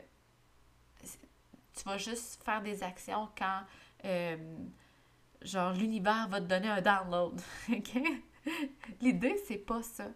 tu 1.73 1.83
vas 1.85 1.97
juste 1.97 2.41
faire 2.43 2.61
des 2.61 2.83
actions 2.83 3.29
quand, 3.37 3.61
euh, 4.05 4.37
genre, 5.41 5.73
l'univers 5.73 6.27
va 6.29 6.39
te 6.39 6.45
donner 6.45 6.69
un 6.69 6.81
download. 6.81 7.39
OK? 7.71 8.01
L'idée, 9.01 9.41
c'est 9.47 9.57
pas 9.57 9.81
ça. 9.83 10.07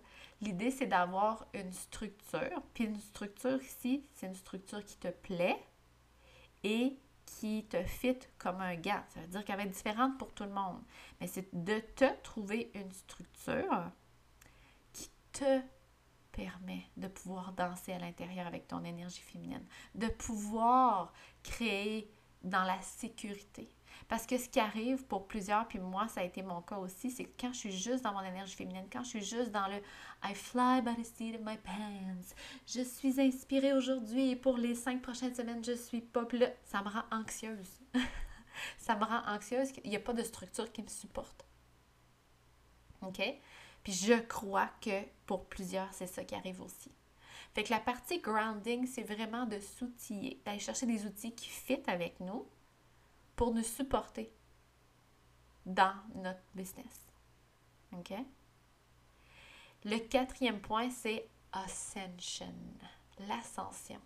L'idée, 0.42 0.72
c'est 0.72 0.88
d'avoir 0.88 1.48
une 1.54 1.72
structure. 1.72 2.62
Puis 2.74 2.86
une 2.86 3.00
structure 3.00 3.62
ici, 3.62 4.04
c'est 4.14 4.28
une 4.28 4.36
structure 4.36 4.84
qui 4.84 4.98
te 4.98 5.08
plaît 5.08 5.60
et 6.64 6.98
qui 7.28 7.66
te 7.66 7.84
fit 7.84 8.18
comme 8.40 8.62
un 8.62 8.76
gars. 8.76 9.06
Ça 9.10 9.20
veut 9.20 9.28
dire 9.28 9.46
qu'elle 9.46 9.58
va 9.58 9.64
être 9.64 9.72
différente 9.72 10.18
pour 10.18 10.34
tout 10.34 10.44
le 10.44 10.50
monde. 10.50 10.82
Mais 11.22 11.28
c'est 11.28 11.48
de 11.54 11.80
te 11.96 12.12
trouver 12.24 12.72
une 12.74 12.92
structure 12.92 13.92
qui 14.94 15.12
te 15.32 15.62
permet 16.32 16.88
de 16.96 17.08
pouvoir 17.08 17.52
danser 17.54 17.94
à 17.94 18.00
l'intérieur 18.00 18.48
avec 18.48 18.68
ton 18.68 18.84
énergie 18.84 19.22
féminine, 19.22 19.66
de 19.94 20.08
pouvoir 20.08 21.14
créer 21.44 22.12
dans 22.44 22.64
la 22.64 22.82
sécurité. 22.82 23.70
Parce 24.08 24.26
que 24.26 24.38
ce 24.38 24.48
qui 24.48 24.60
arrive 24.60 25.06
pour 25.06 25.28
plusieurs, 25.28 25.68
puis 25.68 25.80
moi, 25.80 26.08
ça 26.08 26.22
a 26.22 26.24
été 26.24 26.42
mon 26.42 26.62
cas 26.62 26.78
aussi, 26.78 27.12
c'est 27.12 27.26
que 27.26 27.42
quand 27.42 27.54
je 27.54 27.60
suis 27.60 27.72
juste 27.72 28.04
dans 28.04 28.14
mon 28.14 28.22
énergie 28.22 28.56
féminine, 28.56 28.88
quand 28.92 29.04
je 29.04 29.10
suis 29.10 29.24
juste 29.24 29.52
dans 29.52 29.68
le 29.68 29.78
I 30.24 30.34
fly 30.34 30.82
by 30.82 30.96
the 30.96 31.06
seat 31.06 31.36
of 31.36 31.42
my 31.42 31.58
pants, 31.58 32.34
je 32.66 32.82
suis 32.82 33.20
inspirée 33.20 33.74
aujourd'hui 33.74 34.32
et 34.32 34.36
pour 34.36 34.58
les 34.58 34.76
cinq 34.76 35.02
prochaines 35.02 35.36
semaines, 35.36 35.64
je 35.64 35.74
suis 35.74 36.02
pas. 36.02 36.26
là, 36.34 36.48
ça 36.64 36.82
me 36.82 36.90
rend 36.90 37.04
anxieuse. 37.12 37.80
ça 38.78 38.96
me 38.96 39.04
rend 39.04 39.22
anxieuse. 39.28 39.72
Il 39.84 39.90
n'y 39.90 39.96
a 39.96 40.02
pas 40.02 40.14
de 40.14 40.24
structure 40.24 40.72
qui 40.72 40.82
me 40.82 40.90
supporte. 40.90 41.46
OK? 43.02 43.22
Puis 43.84 43.94
je 43.94 44.14
crois 44.14 44.70
que 44.82 45.04
pour 45.26 45.46
plusieurs, 45.46 45.94
c'est 45.94 46.08
ça 46.08 46.24
qui 46.24 46.36
arrive 46.36 46.62
aussi. 46.62 46.92
Fait 47.54 47.64
que 47.64 47.72
la 47.72 47.80
partie 47.80 48.20
grounding, 48.20 48.86
c'est 48.86 49.04
vraiment 49.04 49.46
de 49.46 49.60
s'outiller, 49.60 50.42
d'aller 50.46 50.60
chercher 50.60 50.86
des 50.86 51.06
outils 51.06 51.34
qui 51.34 51.50
fit 51.50 51.82
avec 51.88 52.20
nous 52.20 52.46
pour 53.38 53.54
nous 53.54 53.64
supporter 53.64 54.34
dans 55.66 55.94
notre 56.16 56.42
business. 56.56 57.06
OK? 57.94 58.14
Le 59.86 60.00
quatrième 60.00 60.60
point, 60.60 60.90
c'est 60.90 61.30
ascension, 61.54 62.54
l'ascension. 63.20 64.02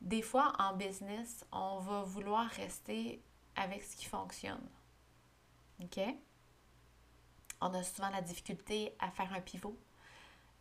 Des 0.00 0.22
fois, 0.22 0.54
en 0.58 0.74
business, 0.74 1.44
on 1.52 1.78
va 1.80 2.02
vouloir 2.02 2.48
rester 2.50 3.22
avec 3.54 3.84
ce 3.84 3.96
qui 3.96 4.06
fonctionne. 4.06 4.66
OK? 5.82 6.00
On 7.60 7.72
a 7.74 7.82
souvent 7.82 8.10
la 8.10 8.22
difficulté 8.22 8.96
à 8.98 9.10
faire 9.10 9.32
un 9.32 9.40
pivot 9.40 9.78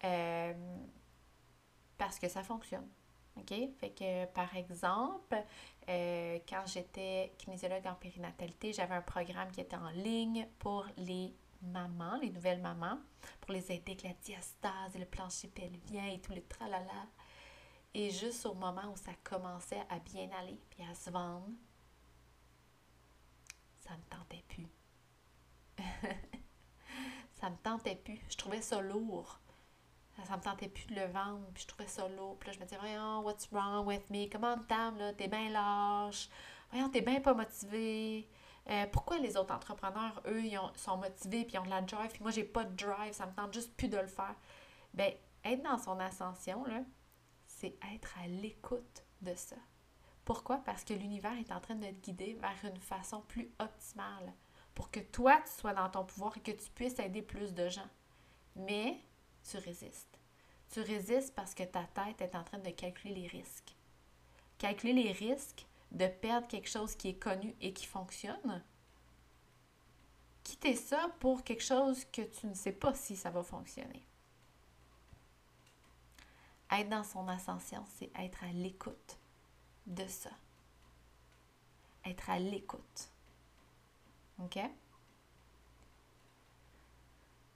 euh, 0.04 0.54
parce 1.98 2.20
que 2.20 2.28
ça 2.28 2.44
fonctionne. 2.44 2.88
OK? 3.38 3.54
Fait 3.80 3.90
que, 3.90 4.26
par 4.28 4.56
exemple, 4.56 5.44
euh, 5.90 6.40
quand 6.48 6.64
j'étais 6.66 7.34
kinésiologue 7.38 7.86
en 7.88 7.96
périnatalité, 7.96 8.74
j'avais 8.74 8.96
un 8.96 9.02
programme 9.02 9.52
qui 9.52 9.62
était 9.62 9.76
en 9.76 9.90
ligne 9.90 10.48
pour 10.60 10.86
les 10.98 11.34
mamans, 11.62 12.18
les 12.18 12.30
nouvelles 12.30 12.62
mamans, 12.62 13.00
pour 13.42 13.54
les 13.54 13.72
aider 13.72 13.92
avec 13.92 14.04
la 14.04 14.14
diastase 14.14 14.96
et 14.96 15.00
le 15.00 15.06
plancher 15.06 15.48
pelvien 15.48 16.08
et 16.08 16.20
tout 16.20 16.34
le 16.34 16.44
tralala. 16.44 17.08
Et 17.94 18.10
juste 18.12 18.46
au 18.46 18.54
moment 18.54 18.92
où 18.92 18.98
ça 18.98 19.12
commençait 19.24 19.84
à 19.90 20.00
bien 20.00 20.30
aller 20.40 20.60
puis 20.70 20.84
à 20.90 20.96
se 20.96 21.10
vendre, 21.10 21.50
ça 23.82 23.92
ne 23.92 23.98
me 23.98 24.04
tentait 24.04 24.44
plus. 24.48 24.68
ça 27.40 27.50
me 27.50 27.58
tentait 27.58 27.96
plus. 27.96 28.20
Je 28.30 28.38
trouvais 28.38 28.62
ça 28.62 28.82
lourd 28.82 29.40
ça 30.26 30.38
me 30.38 30.42
tentait 30.42 30.68
plus 30.68 30.86
de 30.88 30.96
le 30.96 31.06
vendre, 31.08 31.42
puis 31.54 31.64
je 31.64 31.68
trouvais 31.68 31.88
ça 31.88 32.08
lourd. 32.08 32.38
Puis 32.40 32.50
là, 32.50 32.54
je 32.54 32.60
me 32.60 32.66
disais, 32.66 32.78
voyons, 32.80 33.22
what's 33.22 33.48
wrong 33.52 33.86
with 33.86 34.10
me? 34.10 34.30
Comment 34.30 34.58
t'aimes, 34.60 34.98
là? 34.98 35.14
T'es 35.14 35.28
bien 35.28 35.50
lâche. 35.50 36.30
Voyons, 36.72 36.90
t'es 36.90 37.02
bien 37.02 37.20
pas 37.20 37.34
motivé. 37.34 38.30
Euh, 38.70 38.86
pourquoi 38.92 39.18
les 39.18 39.36
autres 39.36 39.54
entrepreneurs, 39.54 40.22
eux, 40.26 40.44
ils 40.44 40.60
sont 40.76 40.98
motivés 40.98 41.44
puis 41.44 41.56
ils 41.56 41.60
ont 41.60 41.66
de 41.66 41.70
la 41.70 41.82
drive, 41.82 42.12
puis 42.12 42.22
moi, 42.22 42.32
j'ai 42.32 42.46
pas 42.46 42.64
de 42.64 42.76
drive, 42.76 43.14
ça 43.14 43.26
me 43.26 43.34
tente 43.34 43.54
juste 43.54 43.76
plus 43.76 43.90
de 43.90 43.98
le 43.98 44.08
faire? 44.08 44.36
Bien, 44.94 45.12
être 45.44 45.64
dans 45.64 45.78
son 45.78 46.00
ascension, 46.00 46.64
là, 46.66 46.82
c'est 47.46 47.78
être 47.94 48.16
à 48.24 48.28
l'écoute 48.28 49.04
de 49.22 49.34
ça. 49.36 49.58
Pourquoi? 50.24 50.60
Parce 50.60 50.86
que 50.86 50.94
l'univers 50.94 51.38
est 51.38 51.52
en 51.52 51.60
train 51.60 51.76
de 51.76 51.88
te 51.88 52.06
guider 52.06 52.34
vers 52.36 52.72
une 52.72 52.80
façon 52.80 53.22
plus 53.22 53.52
optimale 53.60 54.34
pour 54.74 54.90
que 54.90 55.02
toi, 55.02 55.42
tu 55.46 55.52
sois 55.60 55.74
dans 55.74 55.90
ton 55.90 56.06
pouvoir 56.06 56.38
et 56.38 56.42
que 56.42 56.52
tu 56.52 56.70
puisses 56.72 57.00
aider 57.00 57.22
plus 57.22 57.54
de 57.54 57.68
gens. 57.68 57.88
Mais 58.56 59.00
tu 59.50 59.58
résistes. 59.58 60.20
Tu 60.72 60.82
résistes 60.82 61.36
parce 61.36 61.54
que 61.54 61.64
ta 61.64 61.84
tête 61.84 62.22
est 62.22 62.36
en 62.36 62.44
train 62.44 62.60
de 62.60 62.70
calculer 62.72 63.14
les 63.14 63.28
risques. 63.28 63.76
Calculer 64.58 64.94
les 64.94 65.12
risques 65.12 65.66
de 65.92 66.08
perdre 66.08 66.48
quelque 66.48 66.70
chose 66.70 66.96
qui 66.96 67.10
est 67.10 67.20
connu 67.20 67.56
et 67.62 67.74
qui 67.74 67.86
fonctionne. 67.86 68.64
Quitter 70.44 70.76
ça 70.76 71.10
pour 71.20 71.44
quelque 71.44 71.64
chose 71.64 72.06
que 72.06 72.22
tu 72.22 72.48
ne 72.48 72.54
sais 72.54 72.72
pas 72.72 72.94
si 72.94 73.16
ça 73.16 73.30
va 73.30 73.44
fonctionner. 73.44 74.06
Être 76.72 76.90
dans 76.90 77.04
son 77.04 77.28
ascension, 77.28 77.86
c'est 77.98 78.12
être 78.16 78.44
à 78.44 78.52
l'écoute 78.52 79.20
de 79.86 80.08
ça. 80.08 80.32
Être 82.06 82.30
à 82.30 82.40
l'écoute. 82.40 83.10
OK? 84.40 84.58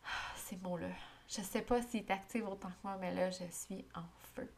Ah, 0.06 0.36
ces 0.36 0.56
mots-là. 0.58 0.92
Je 1.28 1.42
ne 1.42 1.46
sais 1.46 1.62
pas 1.62 1.82
s'il 1.82 2.02
est 2.02 2.12
actif 2.12 2.44
autant 2.46 2.70
que 2.70 2.76
moi, 2.84 2.98
mais 3.00 3.14
là, 3.14 3.30
je 3.30 3.44
suis 3.52 3.86
en 3.94 4.04
feu. 4.36 4.50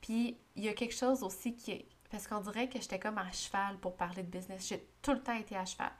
Puis, 0.00 0.36
il 0.56 0.64
y 0.64 0.68
a 0.68 0.74
quelque 0.74 0.94
chose 0.94 1.22
aussi 1.22 1.54
qui 1.56 1.72
est... 1.72 1.88
Parce 2.10 2.26
qu'on 2.26 2.40
dirait 2.40 2.68
que 2.68 2.80
j'étais 2.80 2.98
comme 2.98 3.18
à 3.18 3.30
cheval 3.32 3.78
pour 3.78 3.96
parler 3.96 4.22
de 4.22 4.28
business. 4.28 4.68
J'ai 4.68 4.86
tout 5.02 5.12
le 5.12 5.22
temps 5.22 5.34
été 5.34 5.56
à 5.56 5.64
cheval. 5.64 5.90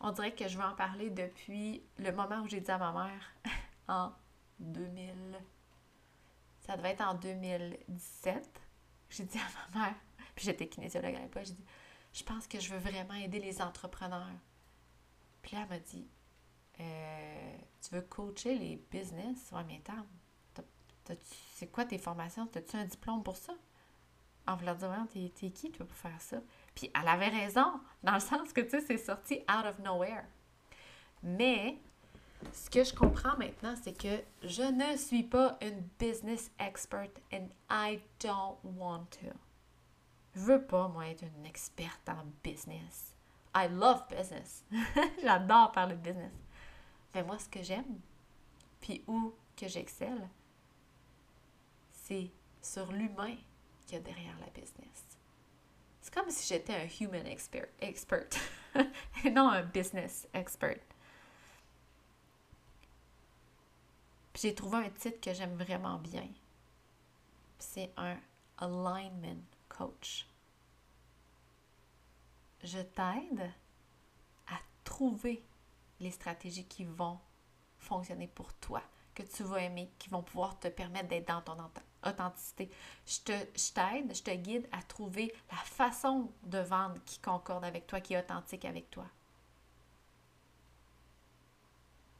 On 0.00 0.10
dirait 0.10 0.34
que 0.34 0.48
je 0.48 0.58
veux 0.58 0.64
en 0.64 0.74
parler 0.74 1.10
depuis 1.10 1.82
le 1.98 2.10
moment 2.10 2.40
où 2.40 2.48
j'ai 2.48 2.60
dit 2.60 2.70
à 2.70 2.78
ma 2.78 2.92
mère 2.92 3.34
en 3.88 4.12
2000. 4.58 5.14
Ça 6.66 6.76
devait 6.76 6.90
être 6.90 7.02
en 7.02 7.14
2017. 7.14 8.60
J'ai 9.10 9.24
dit 9.24 9.38
à 9.38 9.74
ma 9.74 9.80
mère, 9.84 9.94
puis 10.34 10.46
j'étais 10.46 10.66
kinésiologue 10.68 11.14
à 11.14 11.20
l'époque, 11.20 11.44
j'ai 11.44 11.52
dit 11.52 11.64
Je 12.14 12.24
pense 12.24 12.46
que 12.46 12.58
je 12.58 12.72
veux 12.72 12.78
vraiment 12.78 13.14
aider 13.14 13.40
les 13.40 13.60
entrepreneurs. 13.60 14.26
Puis 15.42 15.54
là, 15.54 15.62
elle 15.62 15.68
m'a 15.68 15.78
dit 15.78 16.08
euh, 16.82 17.56
tu 17.80 17.94
veux 17.94 18.02
coacher 18.02 18.56
les 18.56 18.76
business? 18.90 19.50
Ouais, 19.52 19.64
mais 19.66 19.82
c'est 21.54 21.70
quoi 21.70 21.84
tes 21.84 21.98
formations? 21.98 22.48
As-tu 22.54 22.76
un 22.76 22.84
diplôme 22.84 23.22
pour 23.22 23.36
ça? 23.36 23.52
En 24.46 24.56
voulant 24.56 24.74
dire, 24.74 24.90
t'es, 25.12 25.32
t'es 25.34 25.50
qui, 25.50 25.70
toi, 25.70 25.86
pour 25.86 25.96
faire 25.96 26.20
ça? 26.20 26.38
Puis 26.74 26.90
elle 26.98 27.08
avait 27.08 27.28
raison, 27.28 27.80
dans 28.02 28.14
le 28.14 28.20
sens 28.20 28.52
que, 28.52 28.60
tu 28.60 28.70
sais, 28.70 28.80
c'est 28.80 28.98
sorti 28.98 29.40
out 29.48 29.66
of 29.66 29.78
nowhere. 29.78 30.24
Mais, 31.22 31.78
ce 32.52 32.68
que 32.68 32.82
je 32.82 32.92
comprends 32.92 33.36
maintenant, 33.36 33.74
c'est 33.80 33.96
que 33.96 34.22
je 34.42 34.62
ne 34.62 34.96
suis 34.96 35.22
pas 35.22 35.58
une 35.60 35.82
business 35.98 36.50
expert 36.58 37.10
and 37.32 37.48
I 37.70 38.00
don't 38.20 38.58
want 38.64 39.06
to. 39.20 39.28
Je 40.34 40.40
veux 40.40 40.62
pas, 40.62 40.88
moi, 40.88 41.08
être 41.08 41.22
une 41.22 41.46
experte 41.46 42.08
en 42.08 42.24
business. 42.42 43.14
I 43.54 43.68
love 43.68 44.02
business. 44.08 44.64
J'adore 45.22 45.72
parler 45.72 45.94
de 45.94 46.00
business. 46.00 46.32
Mais 47.14 47.22
moi, 47.22 47.38
ce 47.38 47.48
que 47.48 47.62
j'aime, 47.62 48.00
puis 48.80 49.02
où 49.06 49.34
que 49.56 49.68
j'excelle, 49.68 50.28
c'est 51.90 52.30
sur 52.60 52.90
l'humain 52.92 53.36
qu'il 53.86 53.94
y 53.94 53.96
a 53.96 54.00
derrière 54.00 54.38
la 54.40 54.46
business. 54.46 55.04
C'est 56.00 56.12
comme 56.12 56.30
si 56.30 56.46
j'étais 56.46 56.74
un 56.74 56.88
human 57.00 57.26
expert, 57.26 57.68
expert 57.80 58.28
et 59.24 59.30
non 59.30 59.48
un 59.48 59.62
business 59.62 60.26
expert. 60.32 60.80
Puis 64.32 64.42
j'ai 64.42 64.54
trouvé 64.54 64.78
un 64.78 64.90
titre 64.90 65.20
que 65.20 65.32
j'aime 65.32 65.56
vraiment 65.56 65.98
bien. 65.98 66.28
C'est 67.58 67.92
un 67.96 68.18
alignment 68.58 69.42
coach. 69.68 70.26
Je 72.64 72.78
t'aide 72.78 73.52
à 74.48 74.58
trouver 74.84 75.44
les 76.02 76.10
stratégies 76.10 76.66
qui 76.66 76.84
vont 76.84 77.18
fonctionner 77.78 78.28
pour 78.28 78.52
toi, 78.54 78.82
que 79.14 79.22
tu 79.22 79.42
vas 79.44 79.60
aimer, 79.60 79.90
qui 79.98 80.10
vont 80.10 80.22
pouvoir 80.22 80.58
te 80.58 80.68
permettre 80.68 81.08
d'être 81.08 81.28
dans 81.28 81.40
ton 81.42 81.56
authenticité. 82.04 82.70
Je 83.06 83.20
t'aide, 83.20 84.14
je, 84.14 84.22
te 84.22 84.34
guide 84.34 84.68
à 84.72 84.82
trouver 84.82 85.32
la 85.50 85.58
façon 85.58 86.30
de 86.42 86.58
vendre 86.58 86.96
qui 87.04 87.18
concorde 87.20 87.64
avec 87.64 87.86
toi, 87.86 88.00
qui 88.00 88.14
est 88.14 88.18
authentique 88.18 88.64
avec 88.64 88.90
toi. 88.90 89.06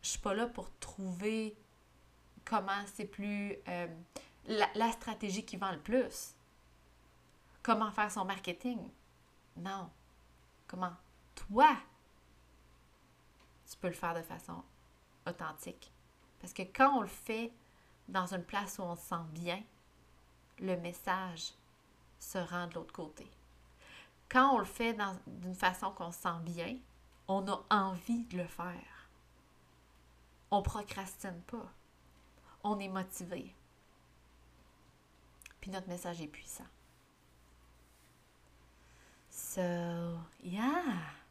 Je 0.02 0.08
suis 0.08 0.18
pas 0.18 0.34
là 0.34 0.46
pour 0.46 0.70
trouver 0.78 1.56
comment 2.44 2.84
c'est 2.92 3.04
plus 3.04 3.56
euh, 3.68 3.86
la, 4.46 4.92
stratégie 4.92 5.44
qui 5.44 5.56
vend 5.56 5.72
le 5.72 5.78
plus. 5.78 6.34
Comment 7.62 7.92
faire 7.92 8.10
son 8.10 8.24
marketing? 8.24 8.78
Non. 9.56 9.88
Comment? 10.66 10.92
Toi 11.34 11.76
peux 13.82 13.88
le 13.88 13.94
faire 13.94 14.14
de 14.14 14.22
façon 14.22 14.62
authentique. 15.26 15.92
Parce 16.40 16.52
que 16.52 16.62
quand 16.62 16.98
on 16.98 17.00
le 17.02 17.08
fait 17.08 17.52
dans 18.08 18.32
une 18.32 18.44
place 18.44 18.78
où 18.78 18.82
on 18.82 18.94
se 18.94 19.02
sent 19.02 19.24
bien, 19.32 19.62
le 20.60 20.76
message 20.76 21.52
se 22.18 22.38
rend 22.38 22.68
de 22.68 22.74
l'autre 22.74 22.92
côté. 22.92 23.28
Quand 24.28 24.54
on 24.54 24.58
le 24.58 24.64
fait 24.64 24.96
d'une 25.26 25.54
façon 25.54 25.90
qu'on 25.90 26.12
se 26.12 26.20
sent 26.20 26.40
bien, 26.42 26.78
on 27.26 27.46
a 27.48 27.64
envie 27.70 28.24
de 28.24 28.38
le 28.38 28.46
faire. 28.46 29.08
On 30.50 30.62
procrastine 30.62 31.40
pas. 31.42 31.70
On 32.62 32.78
est 32.78 32.88
motivé. 32.88 33.54
Puis 35.60 35.70
notre 35.70 35.88
message 35.88 36.20
est 36.20 36.28
puissant. 36.28 36.66
So, 39.28 39.60
yeah! 40.42 41.21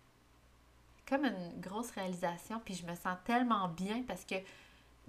Comme 1.11 1.25
une 1.25 1.59
grosse 1.59 1.91
réalisation, 1.91 2.61
puis 2.63 2.73
je 2.73 2.85
me 2.85 2.95
sens 2.95 3.17
tellement 3.25 3.67
bien 3.67 4.01
parce 4.07 4.23
que 4.23 4.35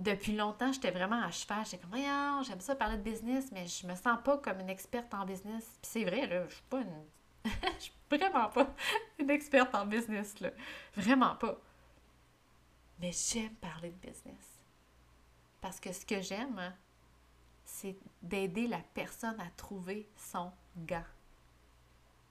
depuis 0.00 0.34
longtemps, 0.34 0.72
j'étais 0.72 0.90
vraiment 0.90 1.22
à 1.22 1.30
cheval. 1.30 1.64
J'étais 1.64 1.78
comme, 1.78 2.42
j'aime 2.42 2.60
ça 2.60 2.74
parler 2.74 2.96
de 2.96 3.02
business, 3.02 3.52
mais 3.52 3.68
je 3.68 3.86
me 3.86 3.94
sens 3.94 4.18
pas 4.24 4.36
comme 4.38 4.58
une 4.58 4.68
experte 4.68 5.14
en 5.14 5.24
business. 5.24 5.64
Puis 5.80 5.90
c'est 5.92 6.04
vrai, 6.04 6.26
là, 6.26 6.44
je 6.48 6.54
suis 6.54 6.64
pas 6.68 6.80
une. 6.80 7.04
je 7.44 7.84
suis 7.84 7.92
vraiment 8.10 8.48
pas 8.48 8.74
une 9.20 9.30
experte 9.30 9.72
en 9.76 9.86
business, 9.86 10.40
là. 10.40 10.50
Vraiment 10.96 11.36
pas. 11.36 11.56
Mais 12.98 13.12
j'aime 13.12 13.54
parler 13.54 13.90
de 13.90 14.08
business. 14.08 14.58
Parce 15.60 15.78
que 15.78 15.92
ce 15.92 16.04
que 16.04 16.20
j'aime, 16.20 16.58
hein, 16.58 16.74
c'est 17.64 17.96
d'aider 18.20 18.66
la 18.66 18.80
personne 18.92 19.40
à 19.40 19.50
trouver 19.56 20.10
son 20.16 20.50
gars, 20.78 21.06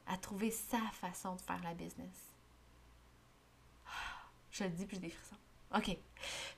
à 0.08 0.18
trouver 0.18 0.52
sa 0.52 0.82
façon 0.92 1.36
de 1.36 1.42
faire 1.42 1.64
la 1.64 1.74
business. 1.74 2.31
Je 4.52 4.64
le 4.64 4.70
dis, 4.70 4.86
puis 4.86 4.98
j'ai 4.98 5.08
des 5.08 5.10
frissons. 5.10 5.36
OK. 5.76 5.98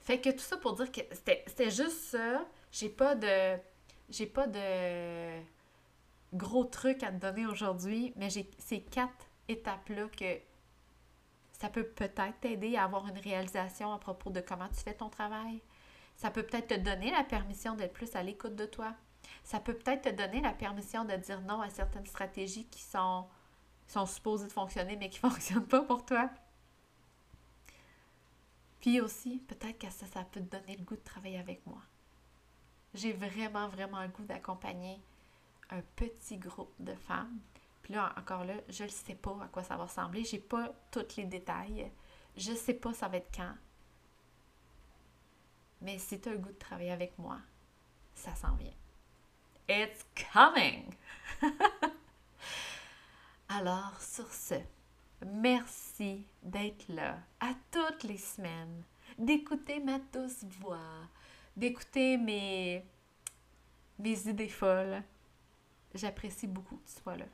Fait 0.01 0.19
que 0.19 0.29
tout 0.31 0.39
ça 0.39 0.57
pour 0.57 0.73
dire 0.73 0.91
que 0.91 1.01
c'était 1.11 1.69
juste 1.69 1.99
ça. 2.11 2.45
J'ai 2.71 2.89
pas 2.89 3.15
de. 3.15 3.57
J'ai 4.09 4.25
pas 4.25 4.47
de 4.47 5.41
gros 6.33 6.65
trucs 6.65 7.03
à 7.03 7.11
te 7.11 7.17
donner 7.17 7.45
aujourd'hui, 7.45 8.13
mais 8.15 8.29
j'ai 8.29 8.49
ces 8.57 8.81
quatre 8.81 9.27
étapes-là 9.47 10.07
que 10.17 10.39
ça 11.51 11.69
peut 11.69 11.85
peut-être 11.85 12.39
t'aider 12.41 12.75
à 12.75 12.83
avoir 12.83 13.07
une 13.07 13.17
réalisation 13.17 13.93
à 13.93 13.99
propos 13.99 14.29
de 14.31 14.41
comment 14.41 14.67
tu 14.69 14.81
fais 14.81 14.93
ton 14.93 15.09
travail. 15.09 15.61
Ça 16.15 16.31
peut 16.31 16.43
peut-être 16.43 16.67
te 16.67 16.79
donner 16.79 17.11
la 17.11 17.23
permission 17.23 17.75
d'être 17.75 17.93
plus 17.93 18.15
à 18.15 18.23
l'écoute 18.23 18.55
de 18.55 18.65
toi. 18.65 18.93
Ça 19.43 19.59
peut 19.59 19.73
peut-être 19.73 20.03
te 20.03 20.09
donner 20.09 20.41
la 20.41 20.51
permission 20.51 21.05
de 21.05 21.15
dire 21.15 21.41
non 21.41 21.61
à 21.61 21.69
certaines 21.69 22.05
stratégies 22.05 22.65
qui 22.65 22.81
sont, 22.81 23.25
sont 23.87 24.05
supposées 24.05 24.47
de 24.47 24.51
fonctionner 24.51 24.95
mais 24.95 25.09
qui 25.09 25.23
ne 25.23 25.29
fonctionnent 25.29 25.67
pas 25.67 25.81
pour 25.83 26.05
toi. 26.05 26.29
Puis 28.83 28.99
aussi, 28.99 29.37
peut-être 29.47 29.79
que 29.79 29.89
ça, 29.89 30.05
ça 30.07 30.25
peut 30.25 30.41
te 30.41 30.57
donner 30.57 30.75
le 30.75 30.83
goût 30.83 30.97
de 30.97 31.03
travailler 31.03 31.39
avec 31.39 31.65
moi. 31.65 31.81
J'ai 32.93 33.13
vraiment, 33.13 33.69
vraiment 33.69 34.01
le 34.01 34.09
goût 34.09 34.25
d'accompagner 34.25 34.99
un 35.69 35.79
petit 35.95 36.37
groupe 36.37 36.73
de 36.79 36.93
femmes. 36.93 37.39
Puis 37.81 37.93
là, 37.93 38.13
encore 38.17 38.43
là, 38.43 38.55
je 38.67 38.83
ne 38.83 38.89
sais 38.89 39.15
pas 39.15 39.37
à 39.41 39.47
quoi 39.47 39.63
ça 39.63 39.77
va 39.77 39.85
ressembler. 39.85 40.25
J'ai 40.25 40.39
pas 40.39 40.69
tous 40.91 41.15
les 41.15 41.23
détails. 41.23 41.89
Je 42.35 42.51
ne 42.51 42.57
sais 42.57 42.73
pas 42.73 42.93
ça 42.93 43.07
va 43.07 43.15
être 43.15 43.33
quand. 43.33 43.55
Mais 45.79 45.97
si 45.97 46.19
tu 46.19 46.27
as 46.27 46.33
le 46.33 46.39
goût 46.39 46.51
de 46.51 46.59
travailler 46.59 46.91
avec 46.91 47.17
moi, 47.17 47.39
ça 48.13 48.35
s'en 48.35 48.53
vient. 48.55 48.75
It's 49.69 50.05
coming! 50.33 50.93
Alors, 53.47 54.01
sur 54.01 54.27
ce, 54.33 54.55
Merci 55.25 56.25
d'être 56.41 56.87
là 56.89 57.17
à 57.39 57.53
toutes 57.71 58.03
les 58.03 58.17
semaines, 58.17 58.83
d'écouter 59.17 59.79
ma 59.79 59.99
douce 59.99 60.43
voix, 60.59 61.07
d'écouter 61.55 62.17
mes, 62.17 62.85
mes 63.99 64.27
idées 64.27 64.49
folles. 64.49 65.03
J'apprécie 65.93 66.47
beaucoup 66.47 66.77
que 66.77 66.87
tu 66.87 67.01
sois 67.01 67.17
là. 67.17 67.25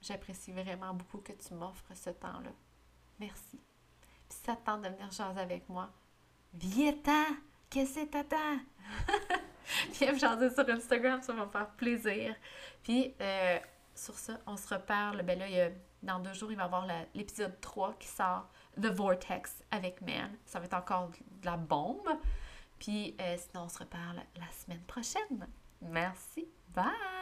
J'apprécie 0.00 0.52
vraiment 0.52 0.94
beaucoup 0.94 1.18
que 1.18 1.32
tu 1.32 1.54
m'offres 1.54 1.94
ce 1.94 2.10
temps-là. 2.10 2.50
Merci. 3.20 3.60
Puis 4.28 4.38
si 4.38 4.44
ça 4.44 4.56
te 4.56 4.70
de 4.70 4.88
venir 4.88 5.10
jaser 5.12 5.40
avec 5.40 5.68
moi, 5.68 5.90
viens-t'en! 6.54 7.36
Qu'est-ce 7.70 8.00
que 8.00 8.04
t'attends? 8.04 8.58
Viens 9.94 10.12
me 10.12 10.18
jaser 10.18 10.50
sur 10.50 10.68
Instagram, 10.68 11.22
ça 11.22 11.32
va 11.32 11.46
me 11.46 11.50
faire 11.50 11.70
plaisir. 11.70 12.34
Puis, 12.82 13.14
euh, 13.18 13.58
sur 13.94 14.18
ça, 14.18 14.38
on 14.46 14.58
se 14.58 14.74
reparle. 14.74 15.22
Ben 15.22 15.38
là, 15.38 15.48
il 15.48 15.54
y 15.54 15.60
a 15.60 15.70
dans 16.02 16.18
deux 16.18 16.32
jours, 16.34 16.50
il 16.50 16.56
va 16.56 16.62
y 16.62 16.66
avoir 16.66 16.86
l'épisode 17.14 17.60
3 17.60 17.94
qui 17.98 18.08
sort, 18.08 18.48
The 18.80 18.86
Vortex 18.86 19.62
avec 19.70 20.00
Man. 20.00 20.36
Ça 20.44 20.58
va 20.58 20.66
être 20.66 20.74
encore 20.74 21.10
de 21.10 21.46
la 21.46 21.56
bombe. 21.56 22.08
Puis 22.78 23.16
euh, 23.20 23.36
sinon, 23.38 23.64
on 23.64 23.68
se 23.68 23.78
reparle 23.78 24.22
la 24.36 24.50
semaine 24.50 24.82
prochaine. 24.82 25.46
Merci. 25.80 26.48
Bye! 26.74 27.21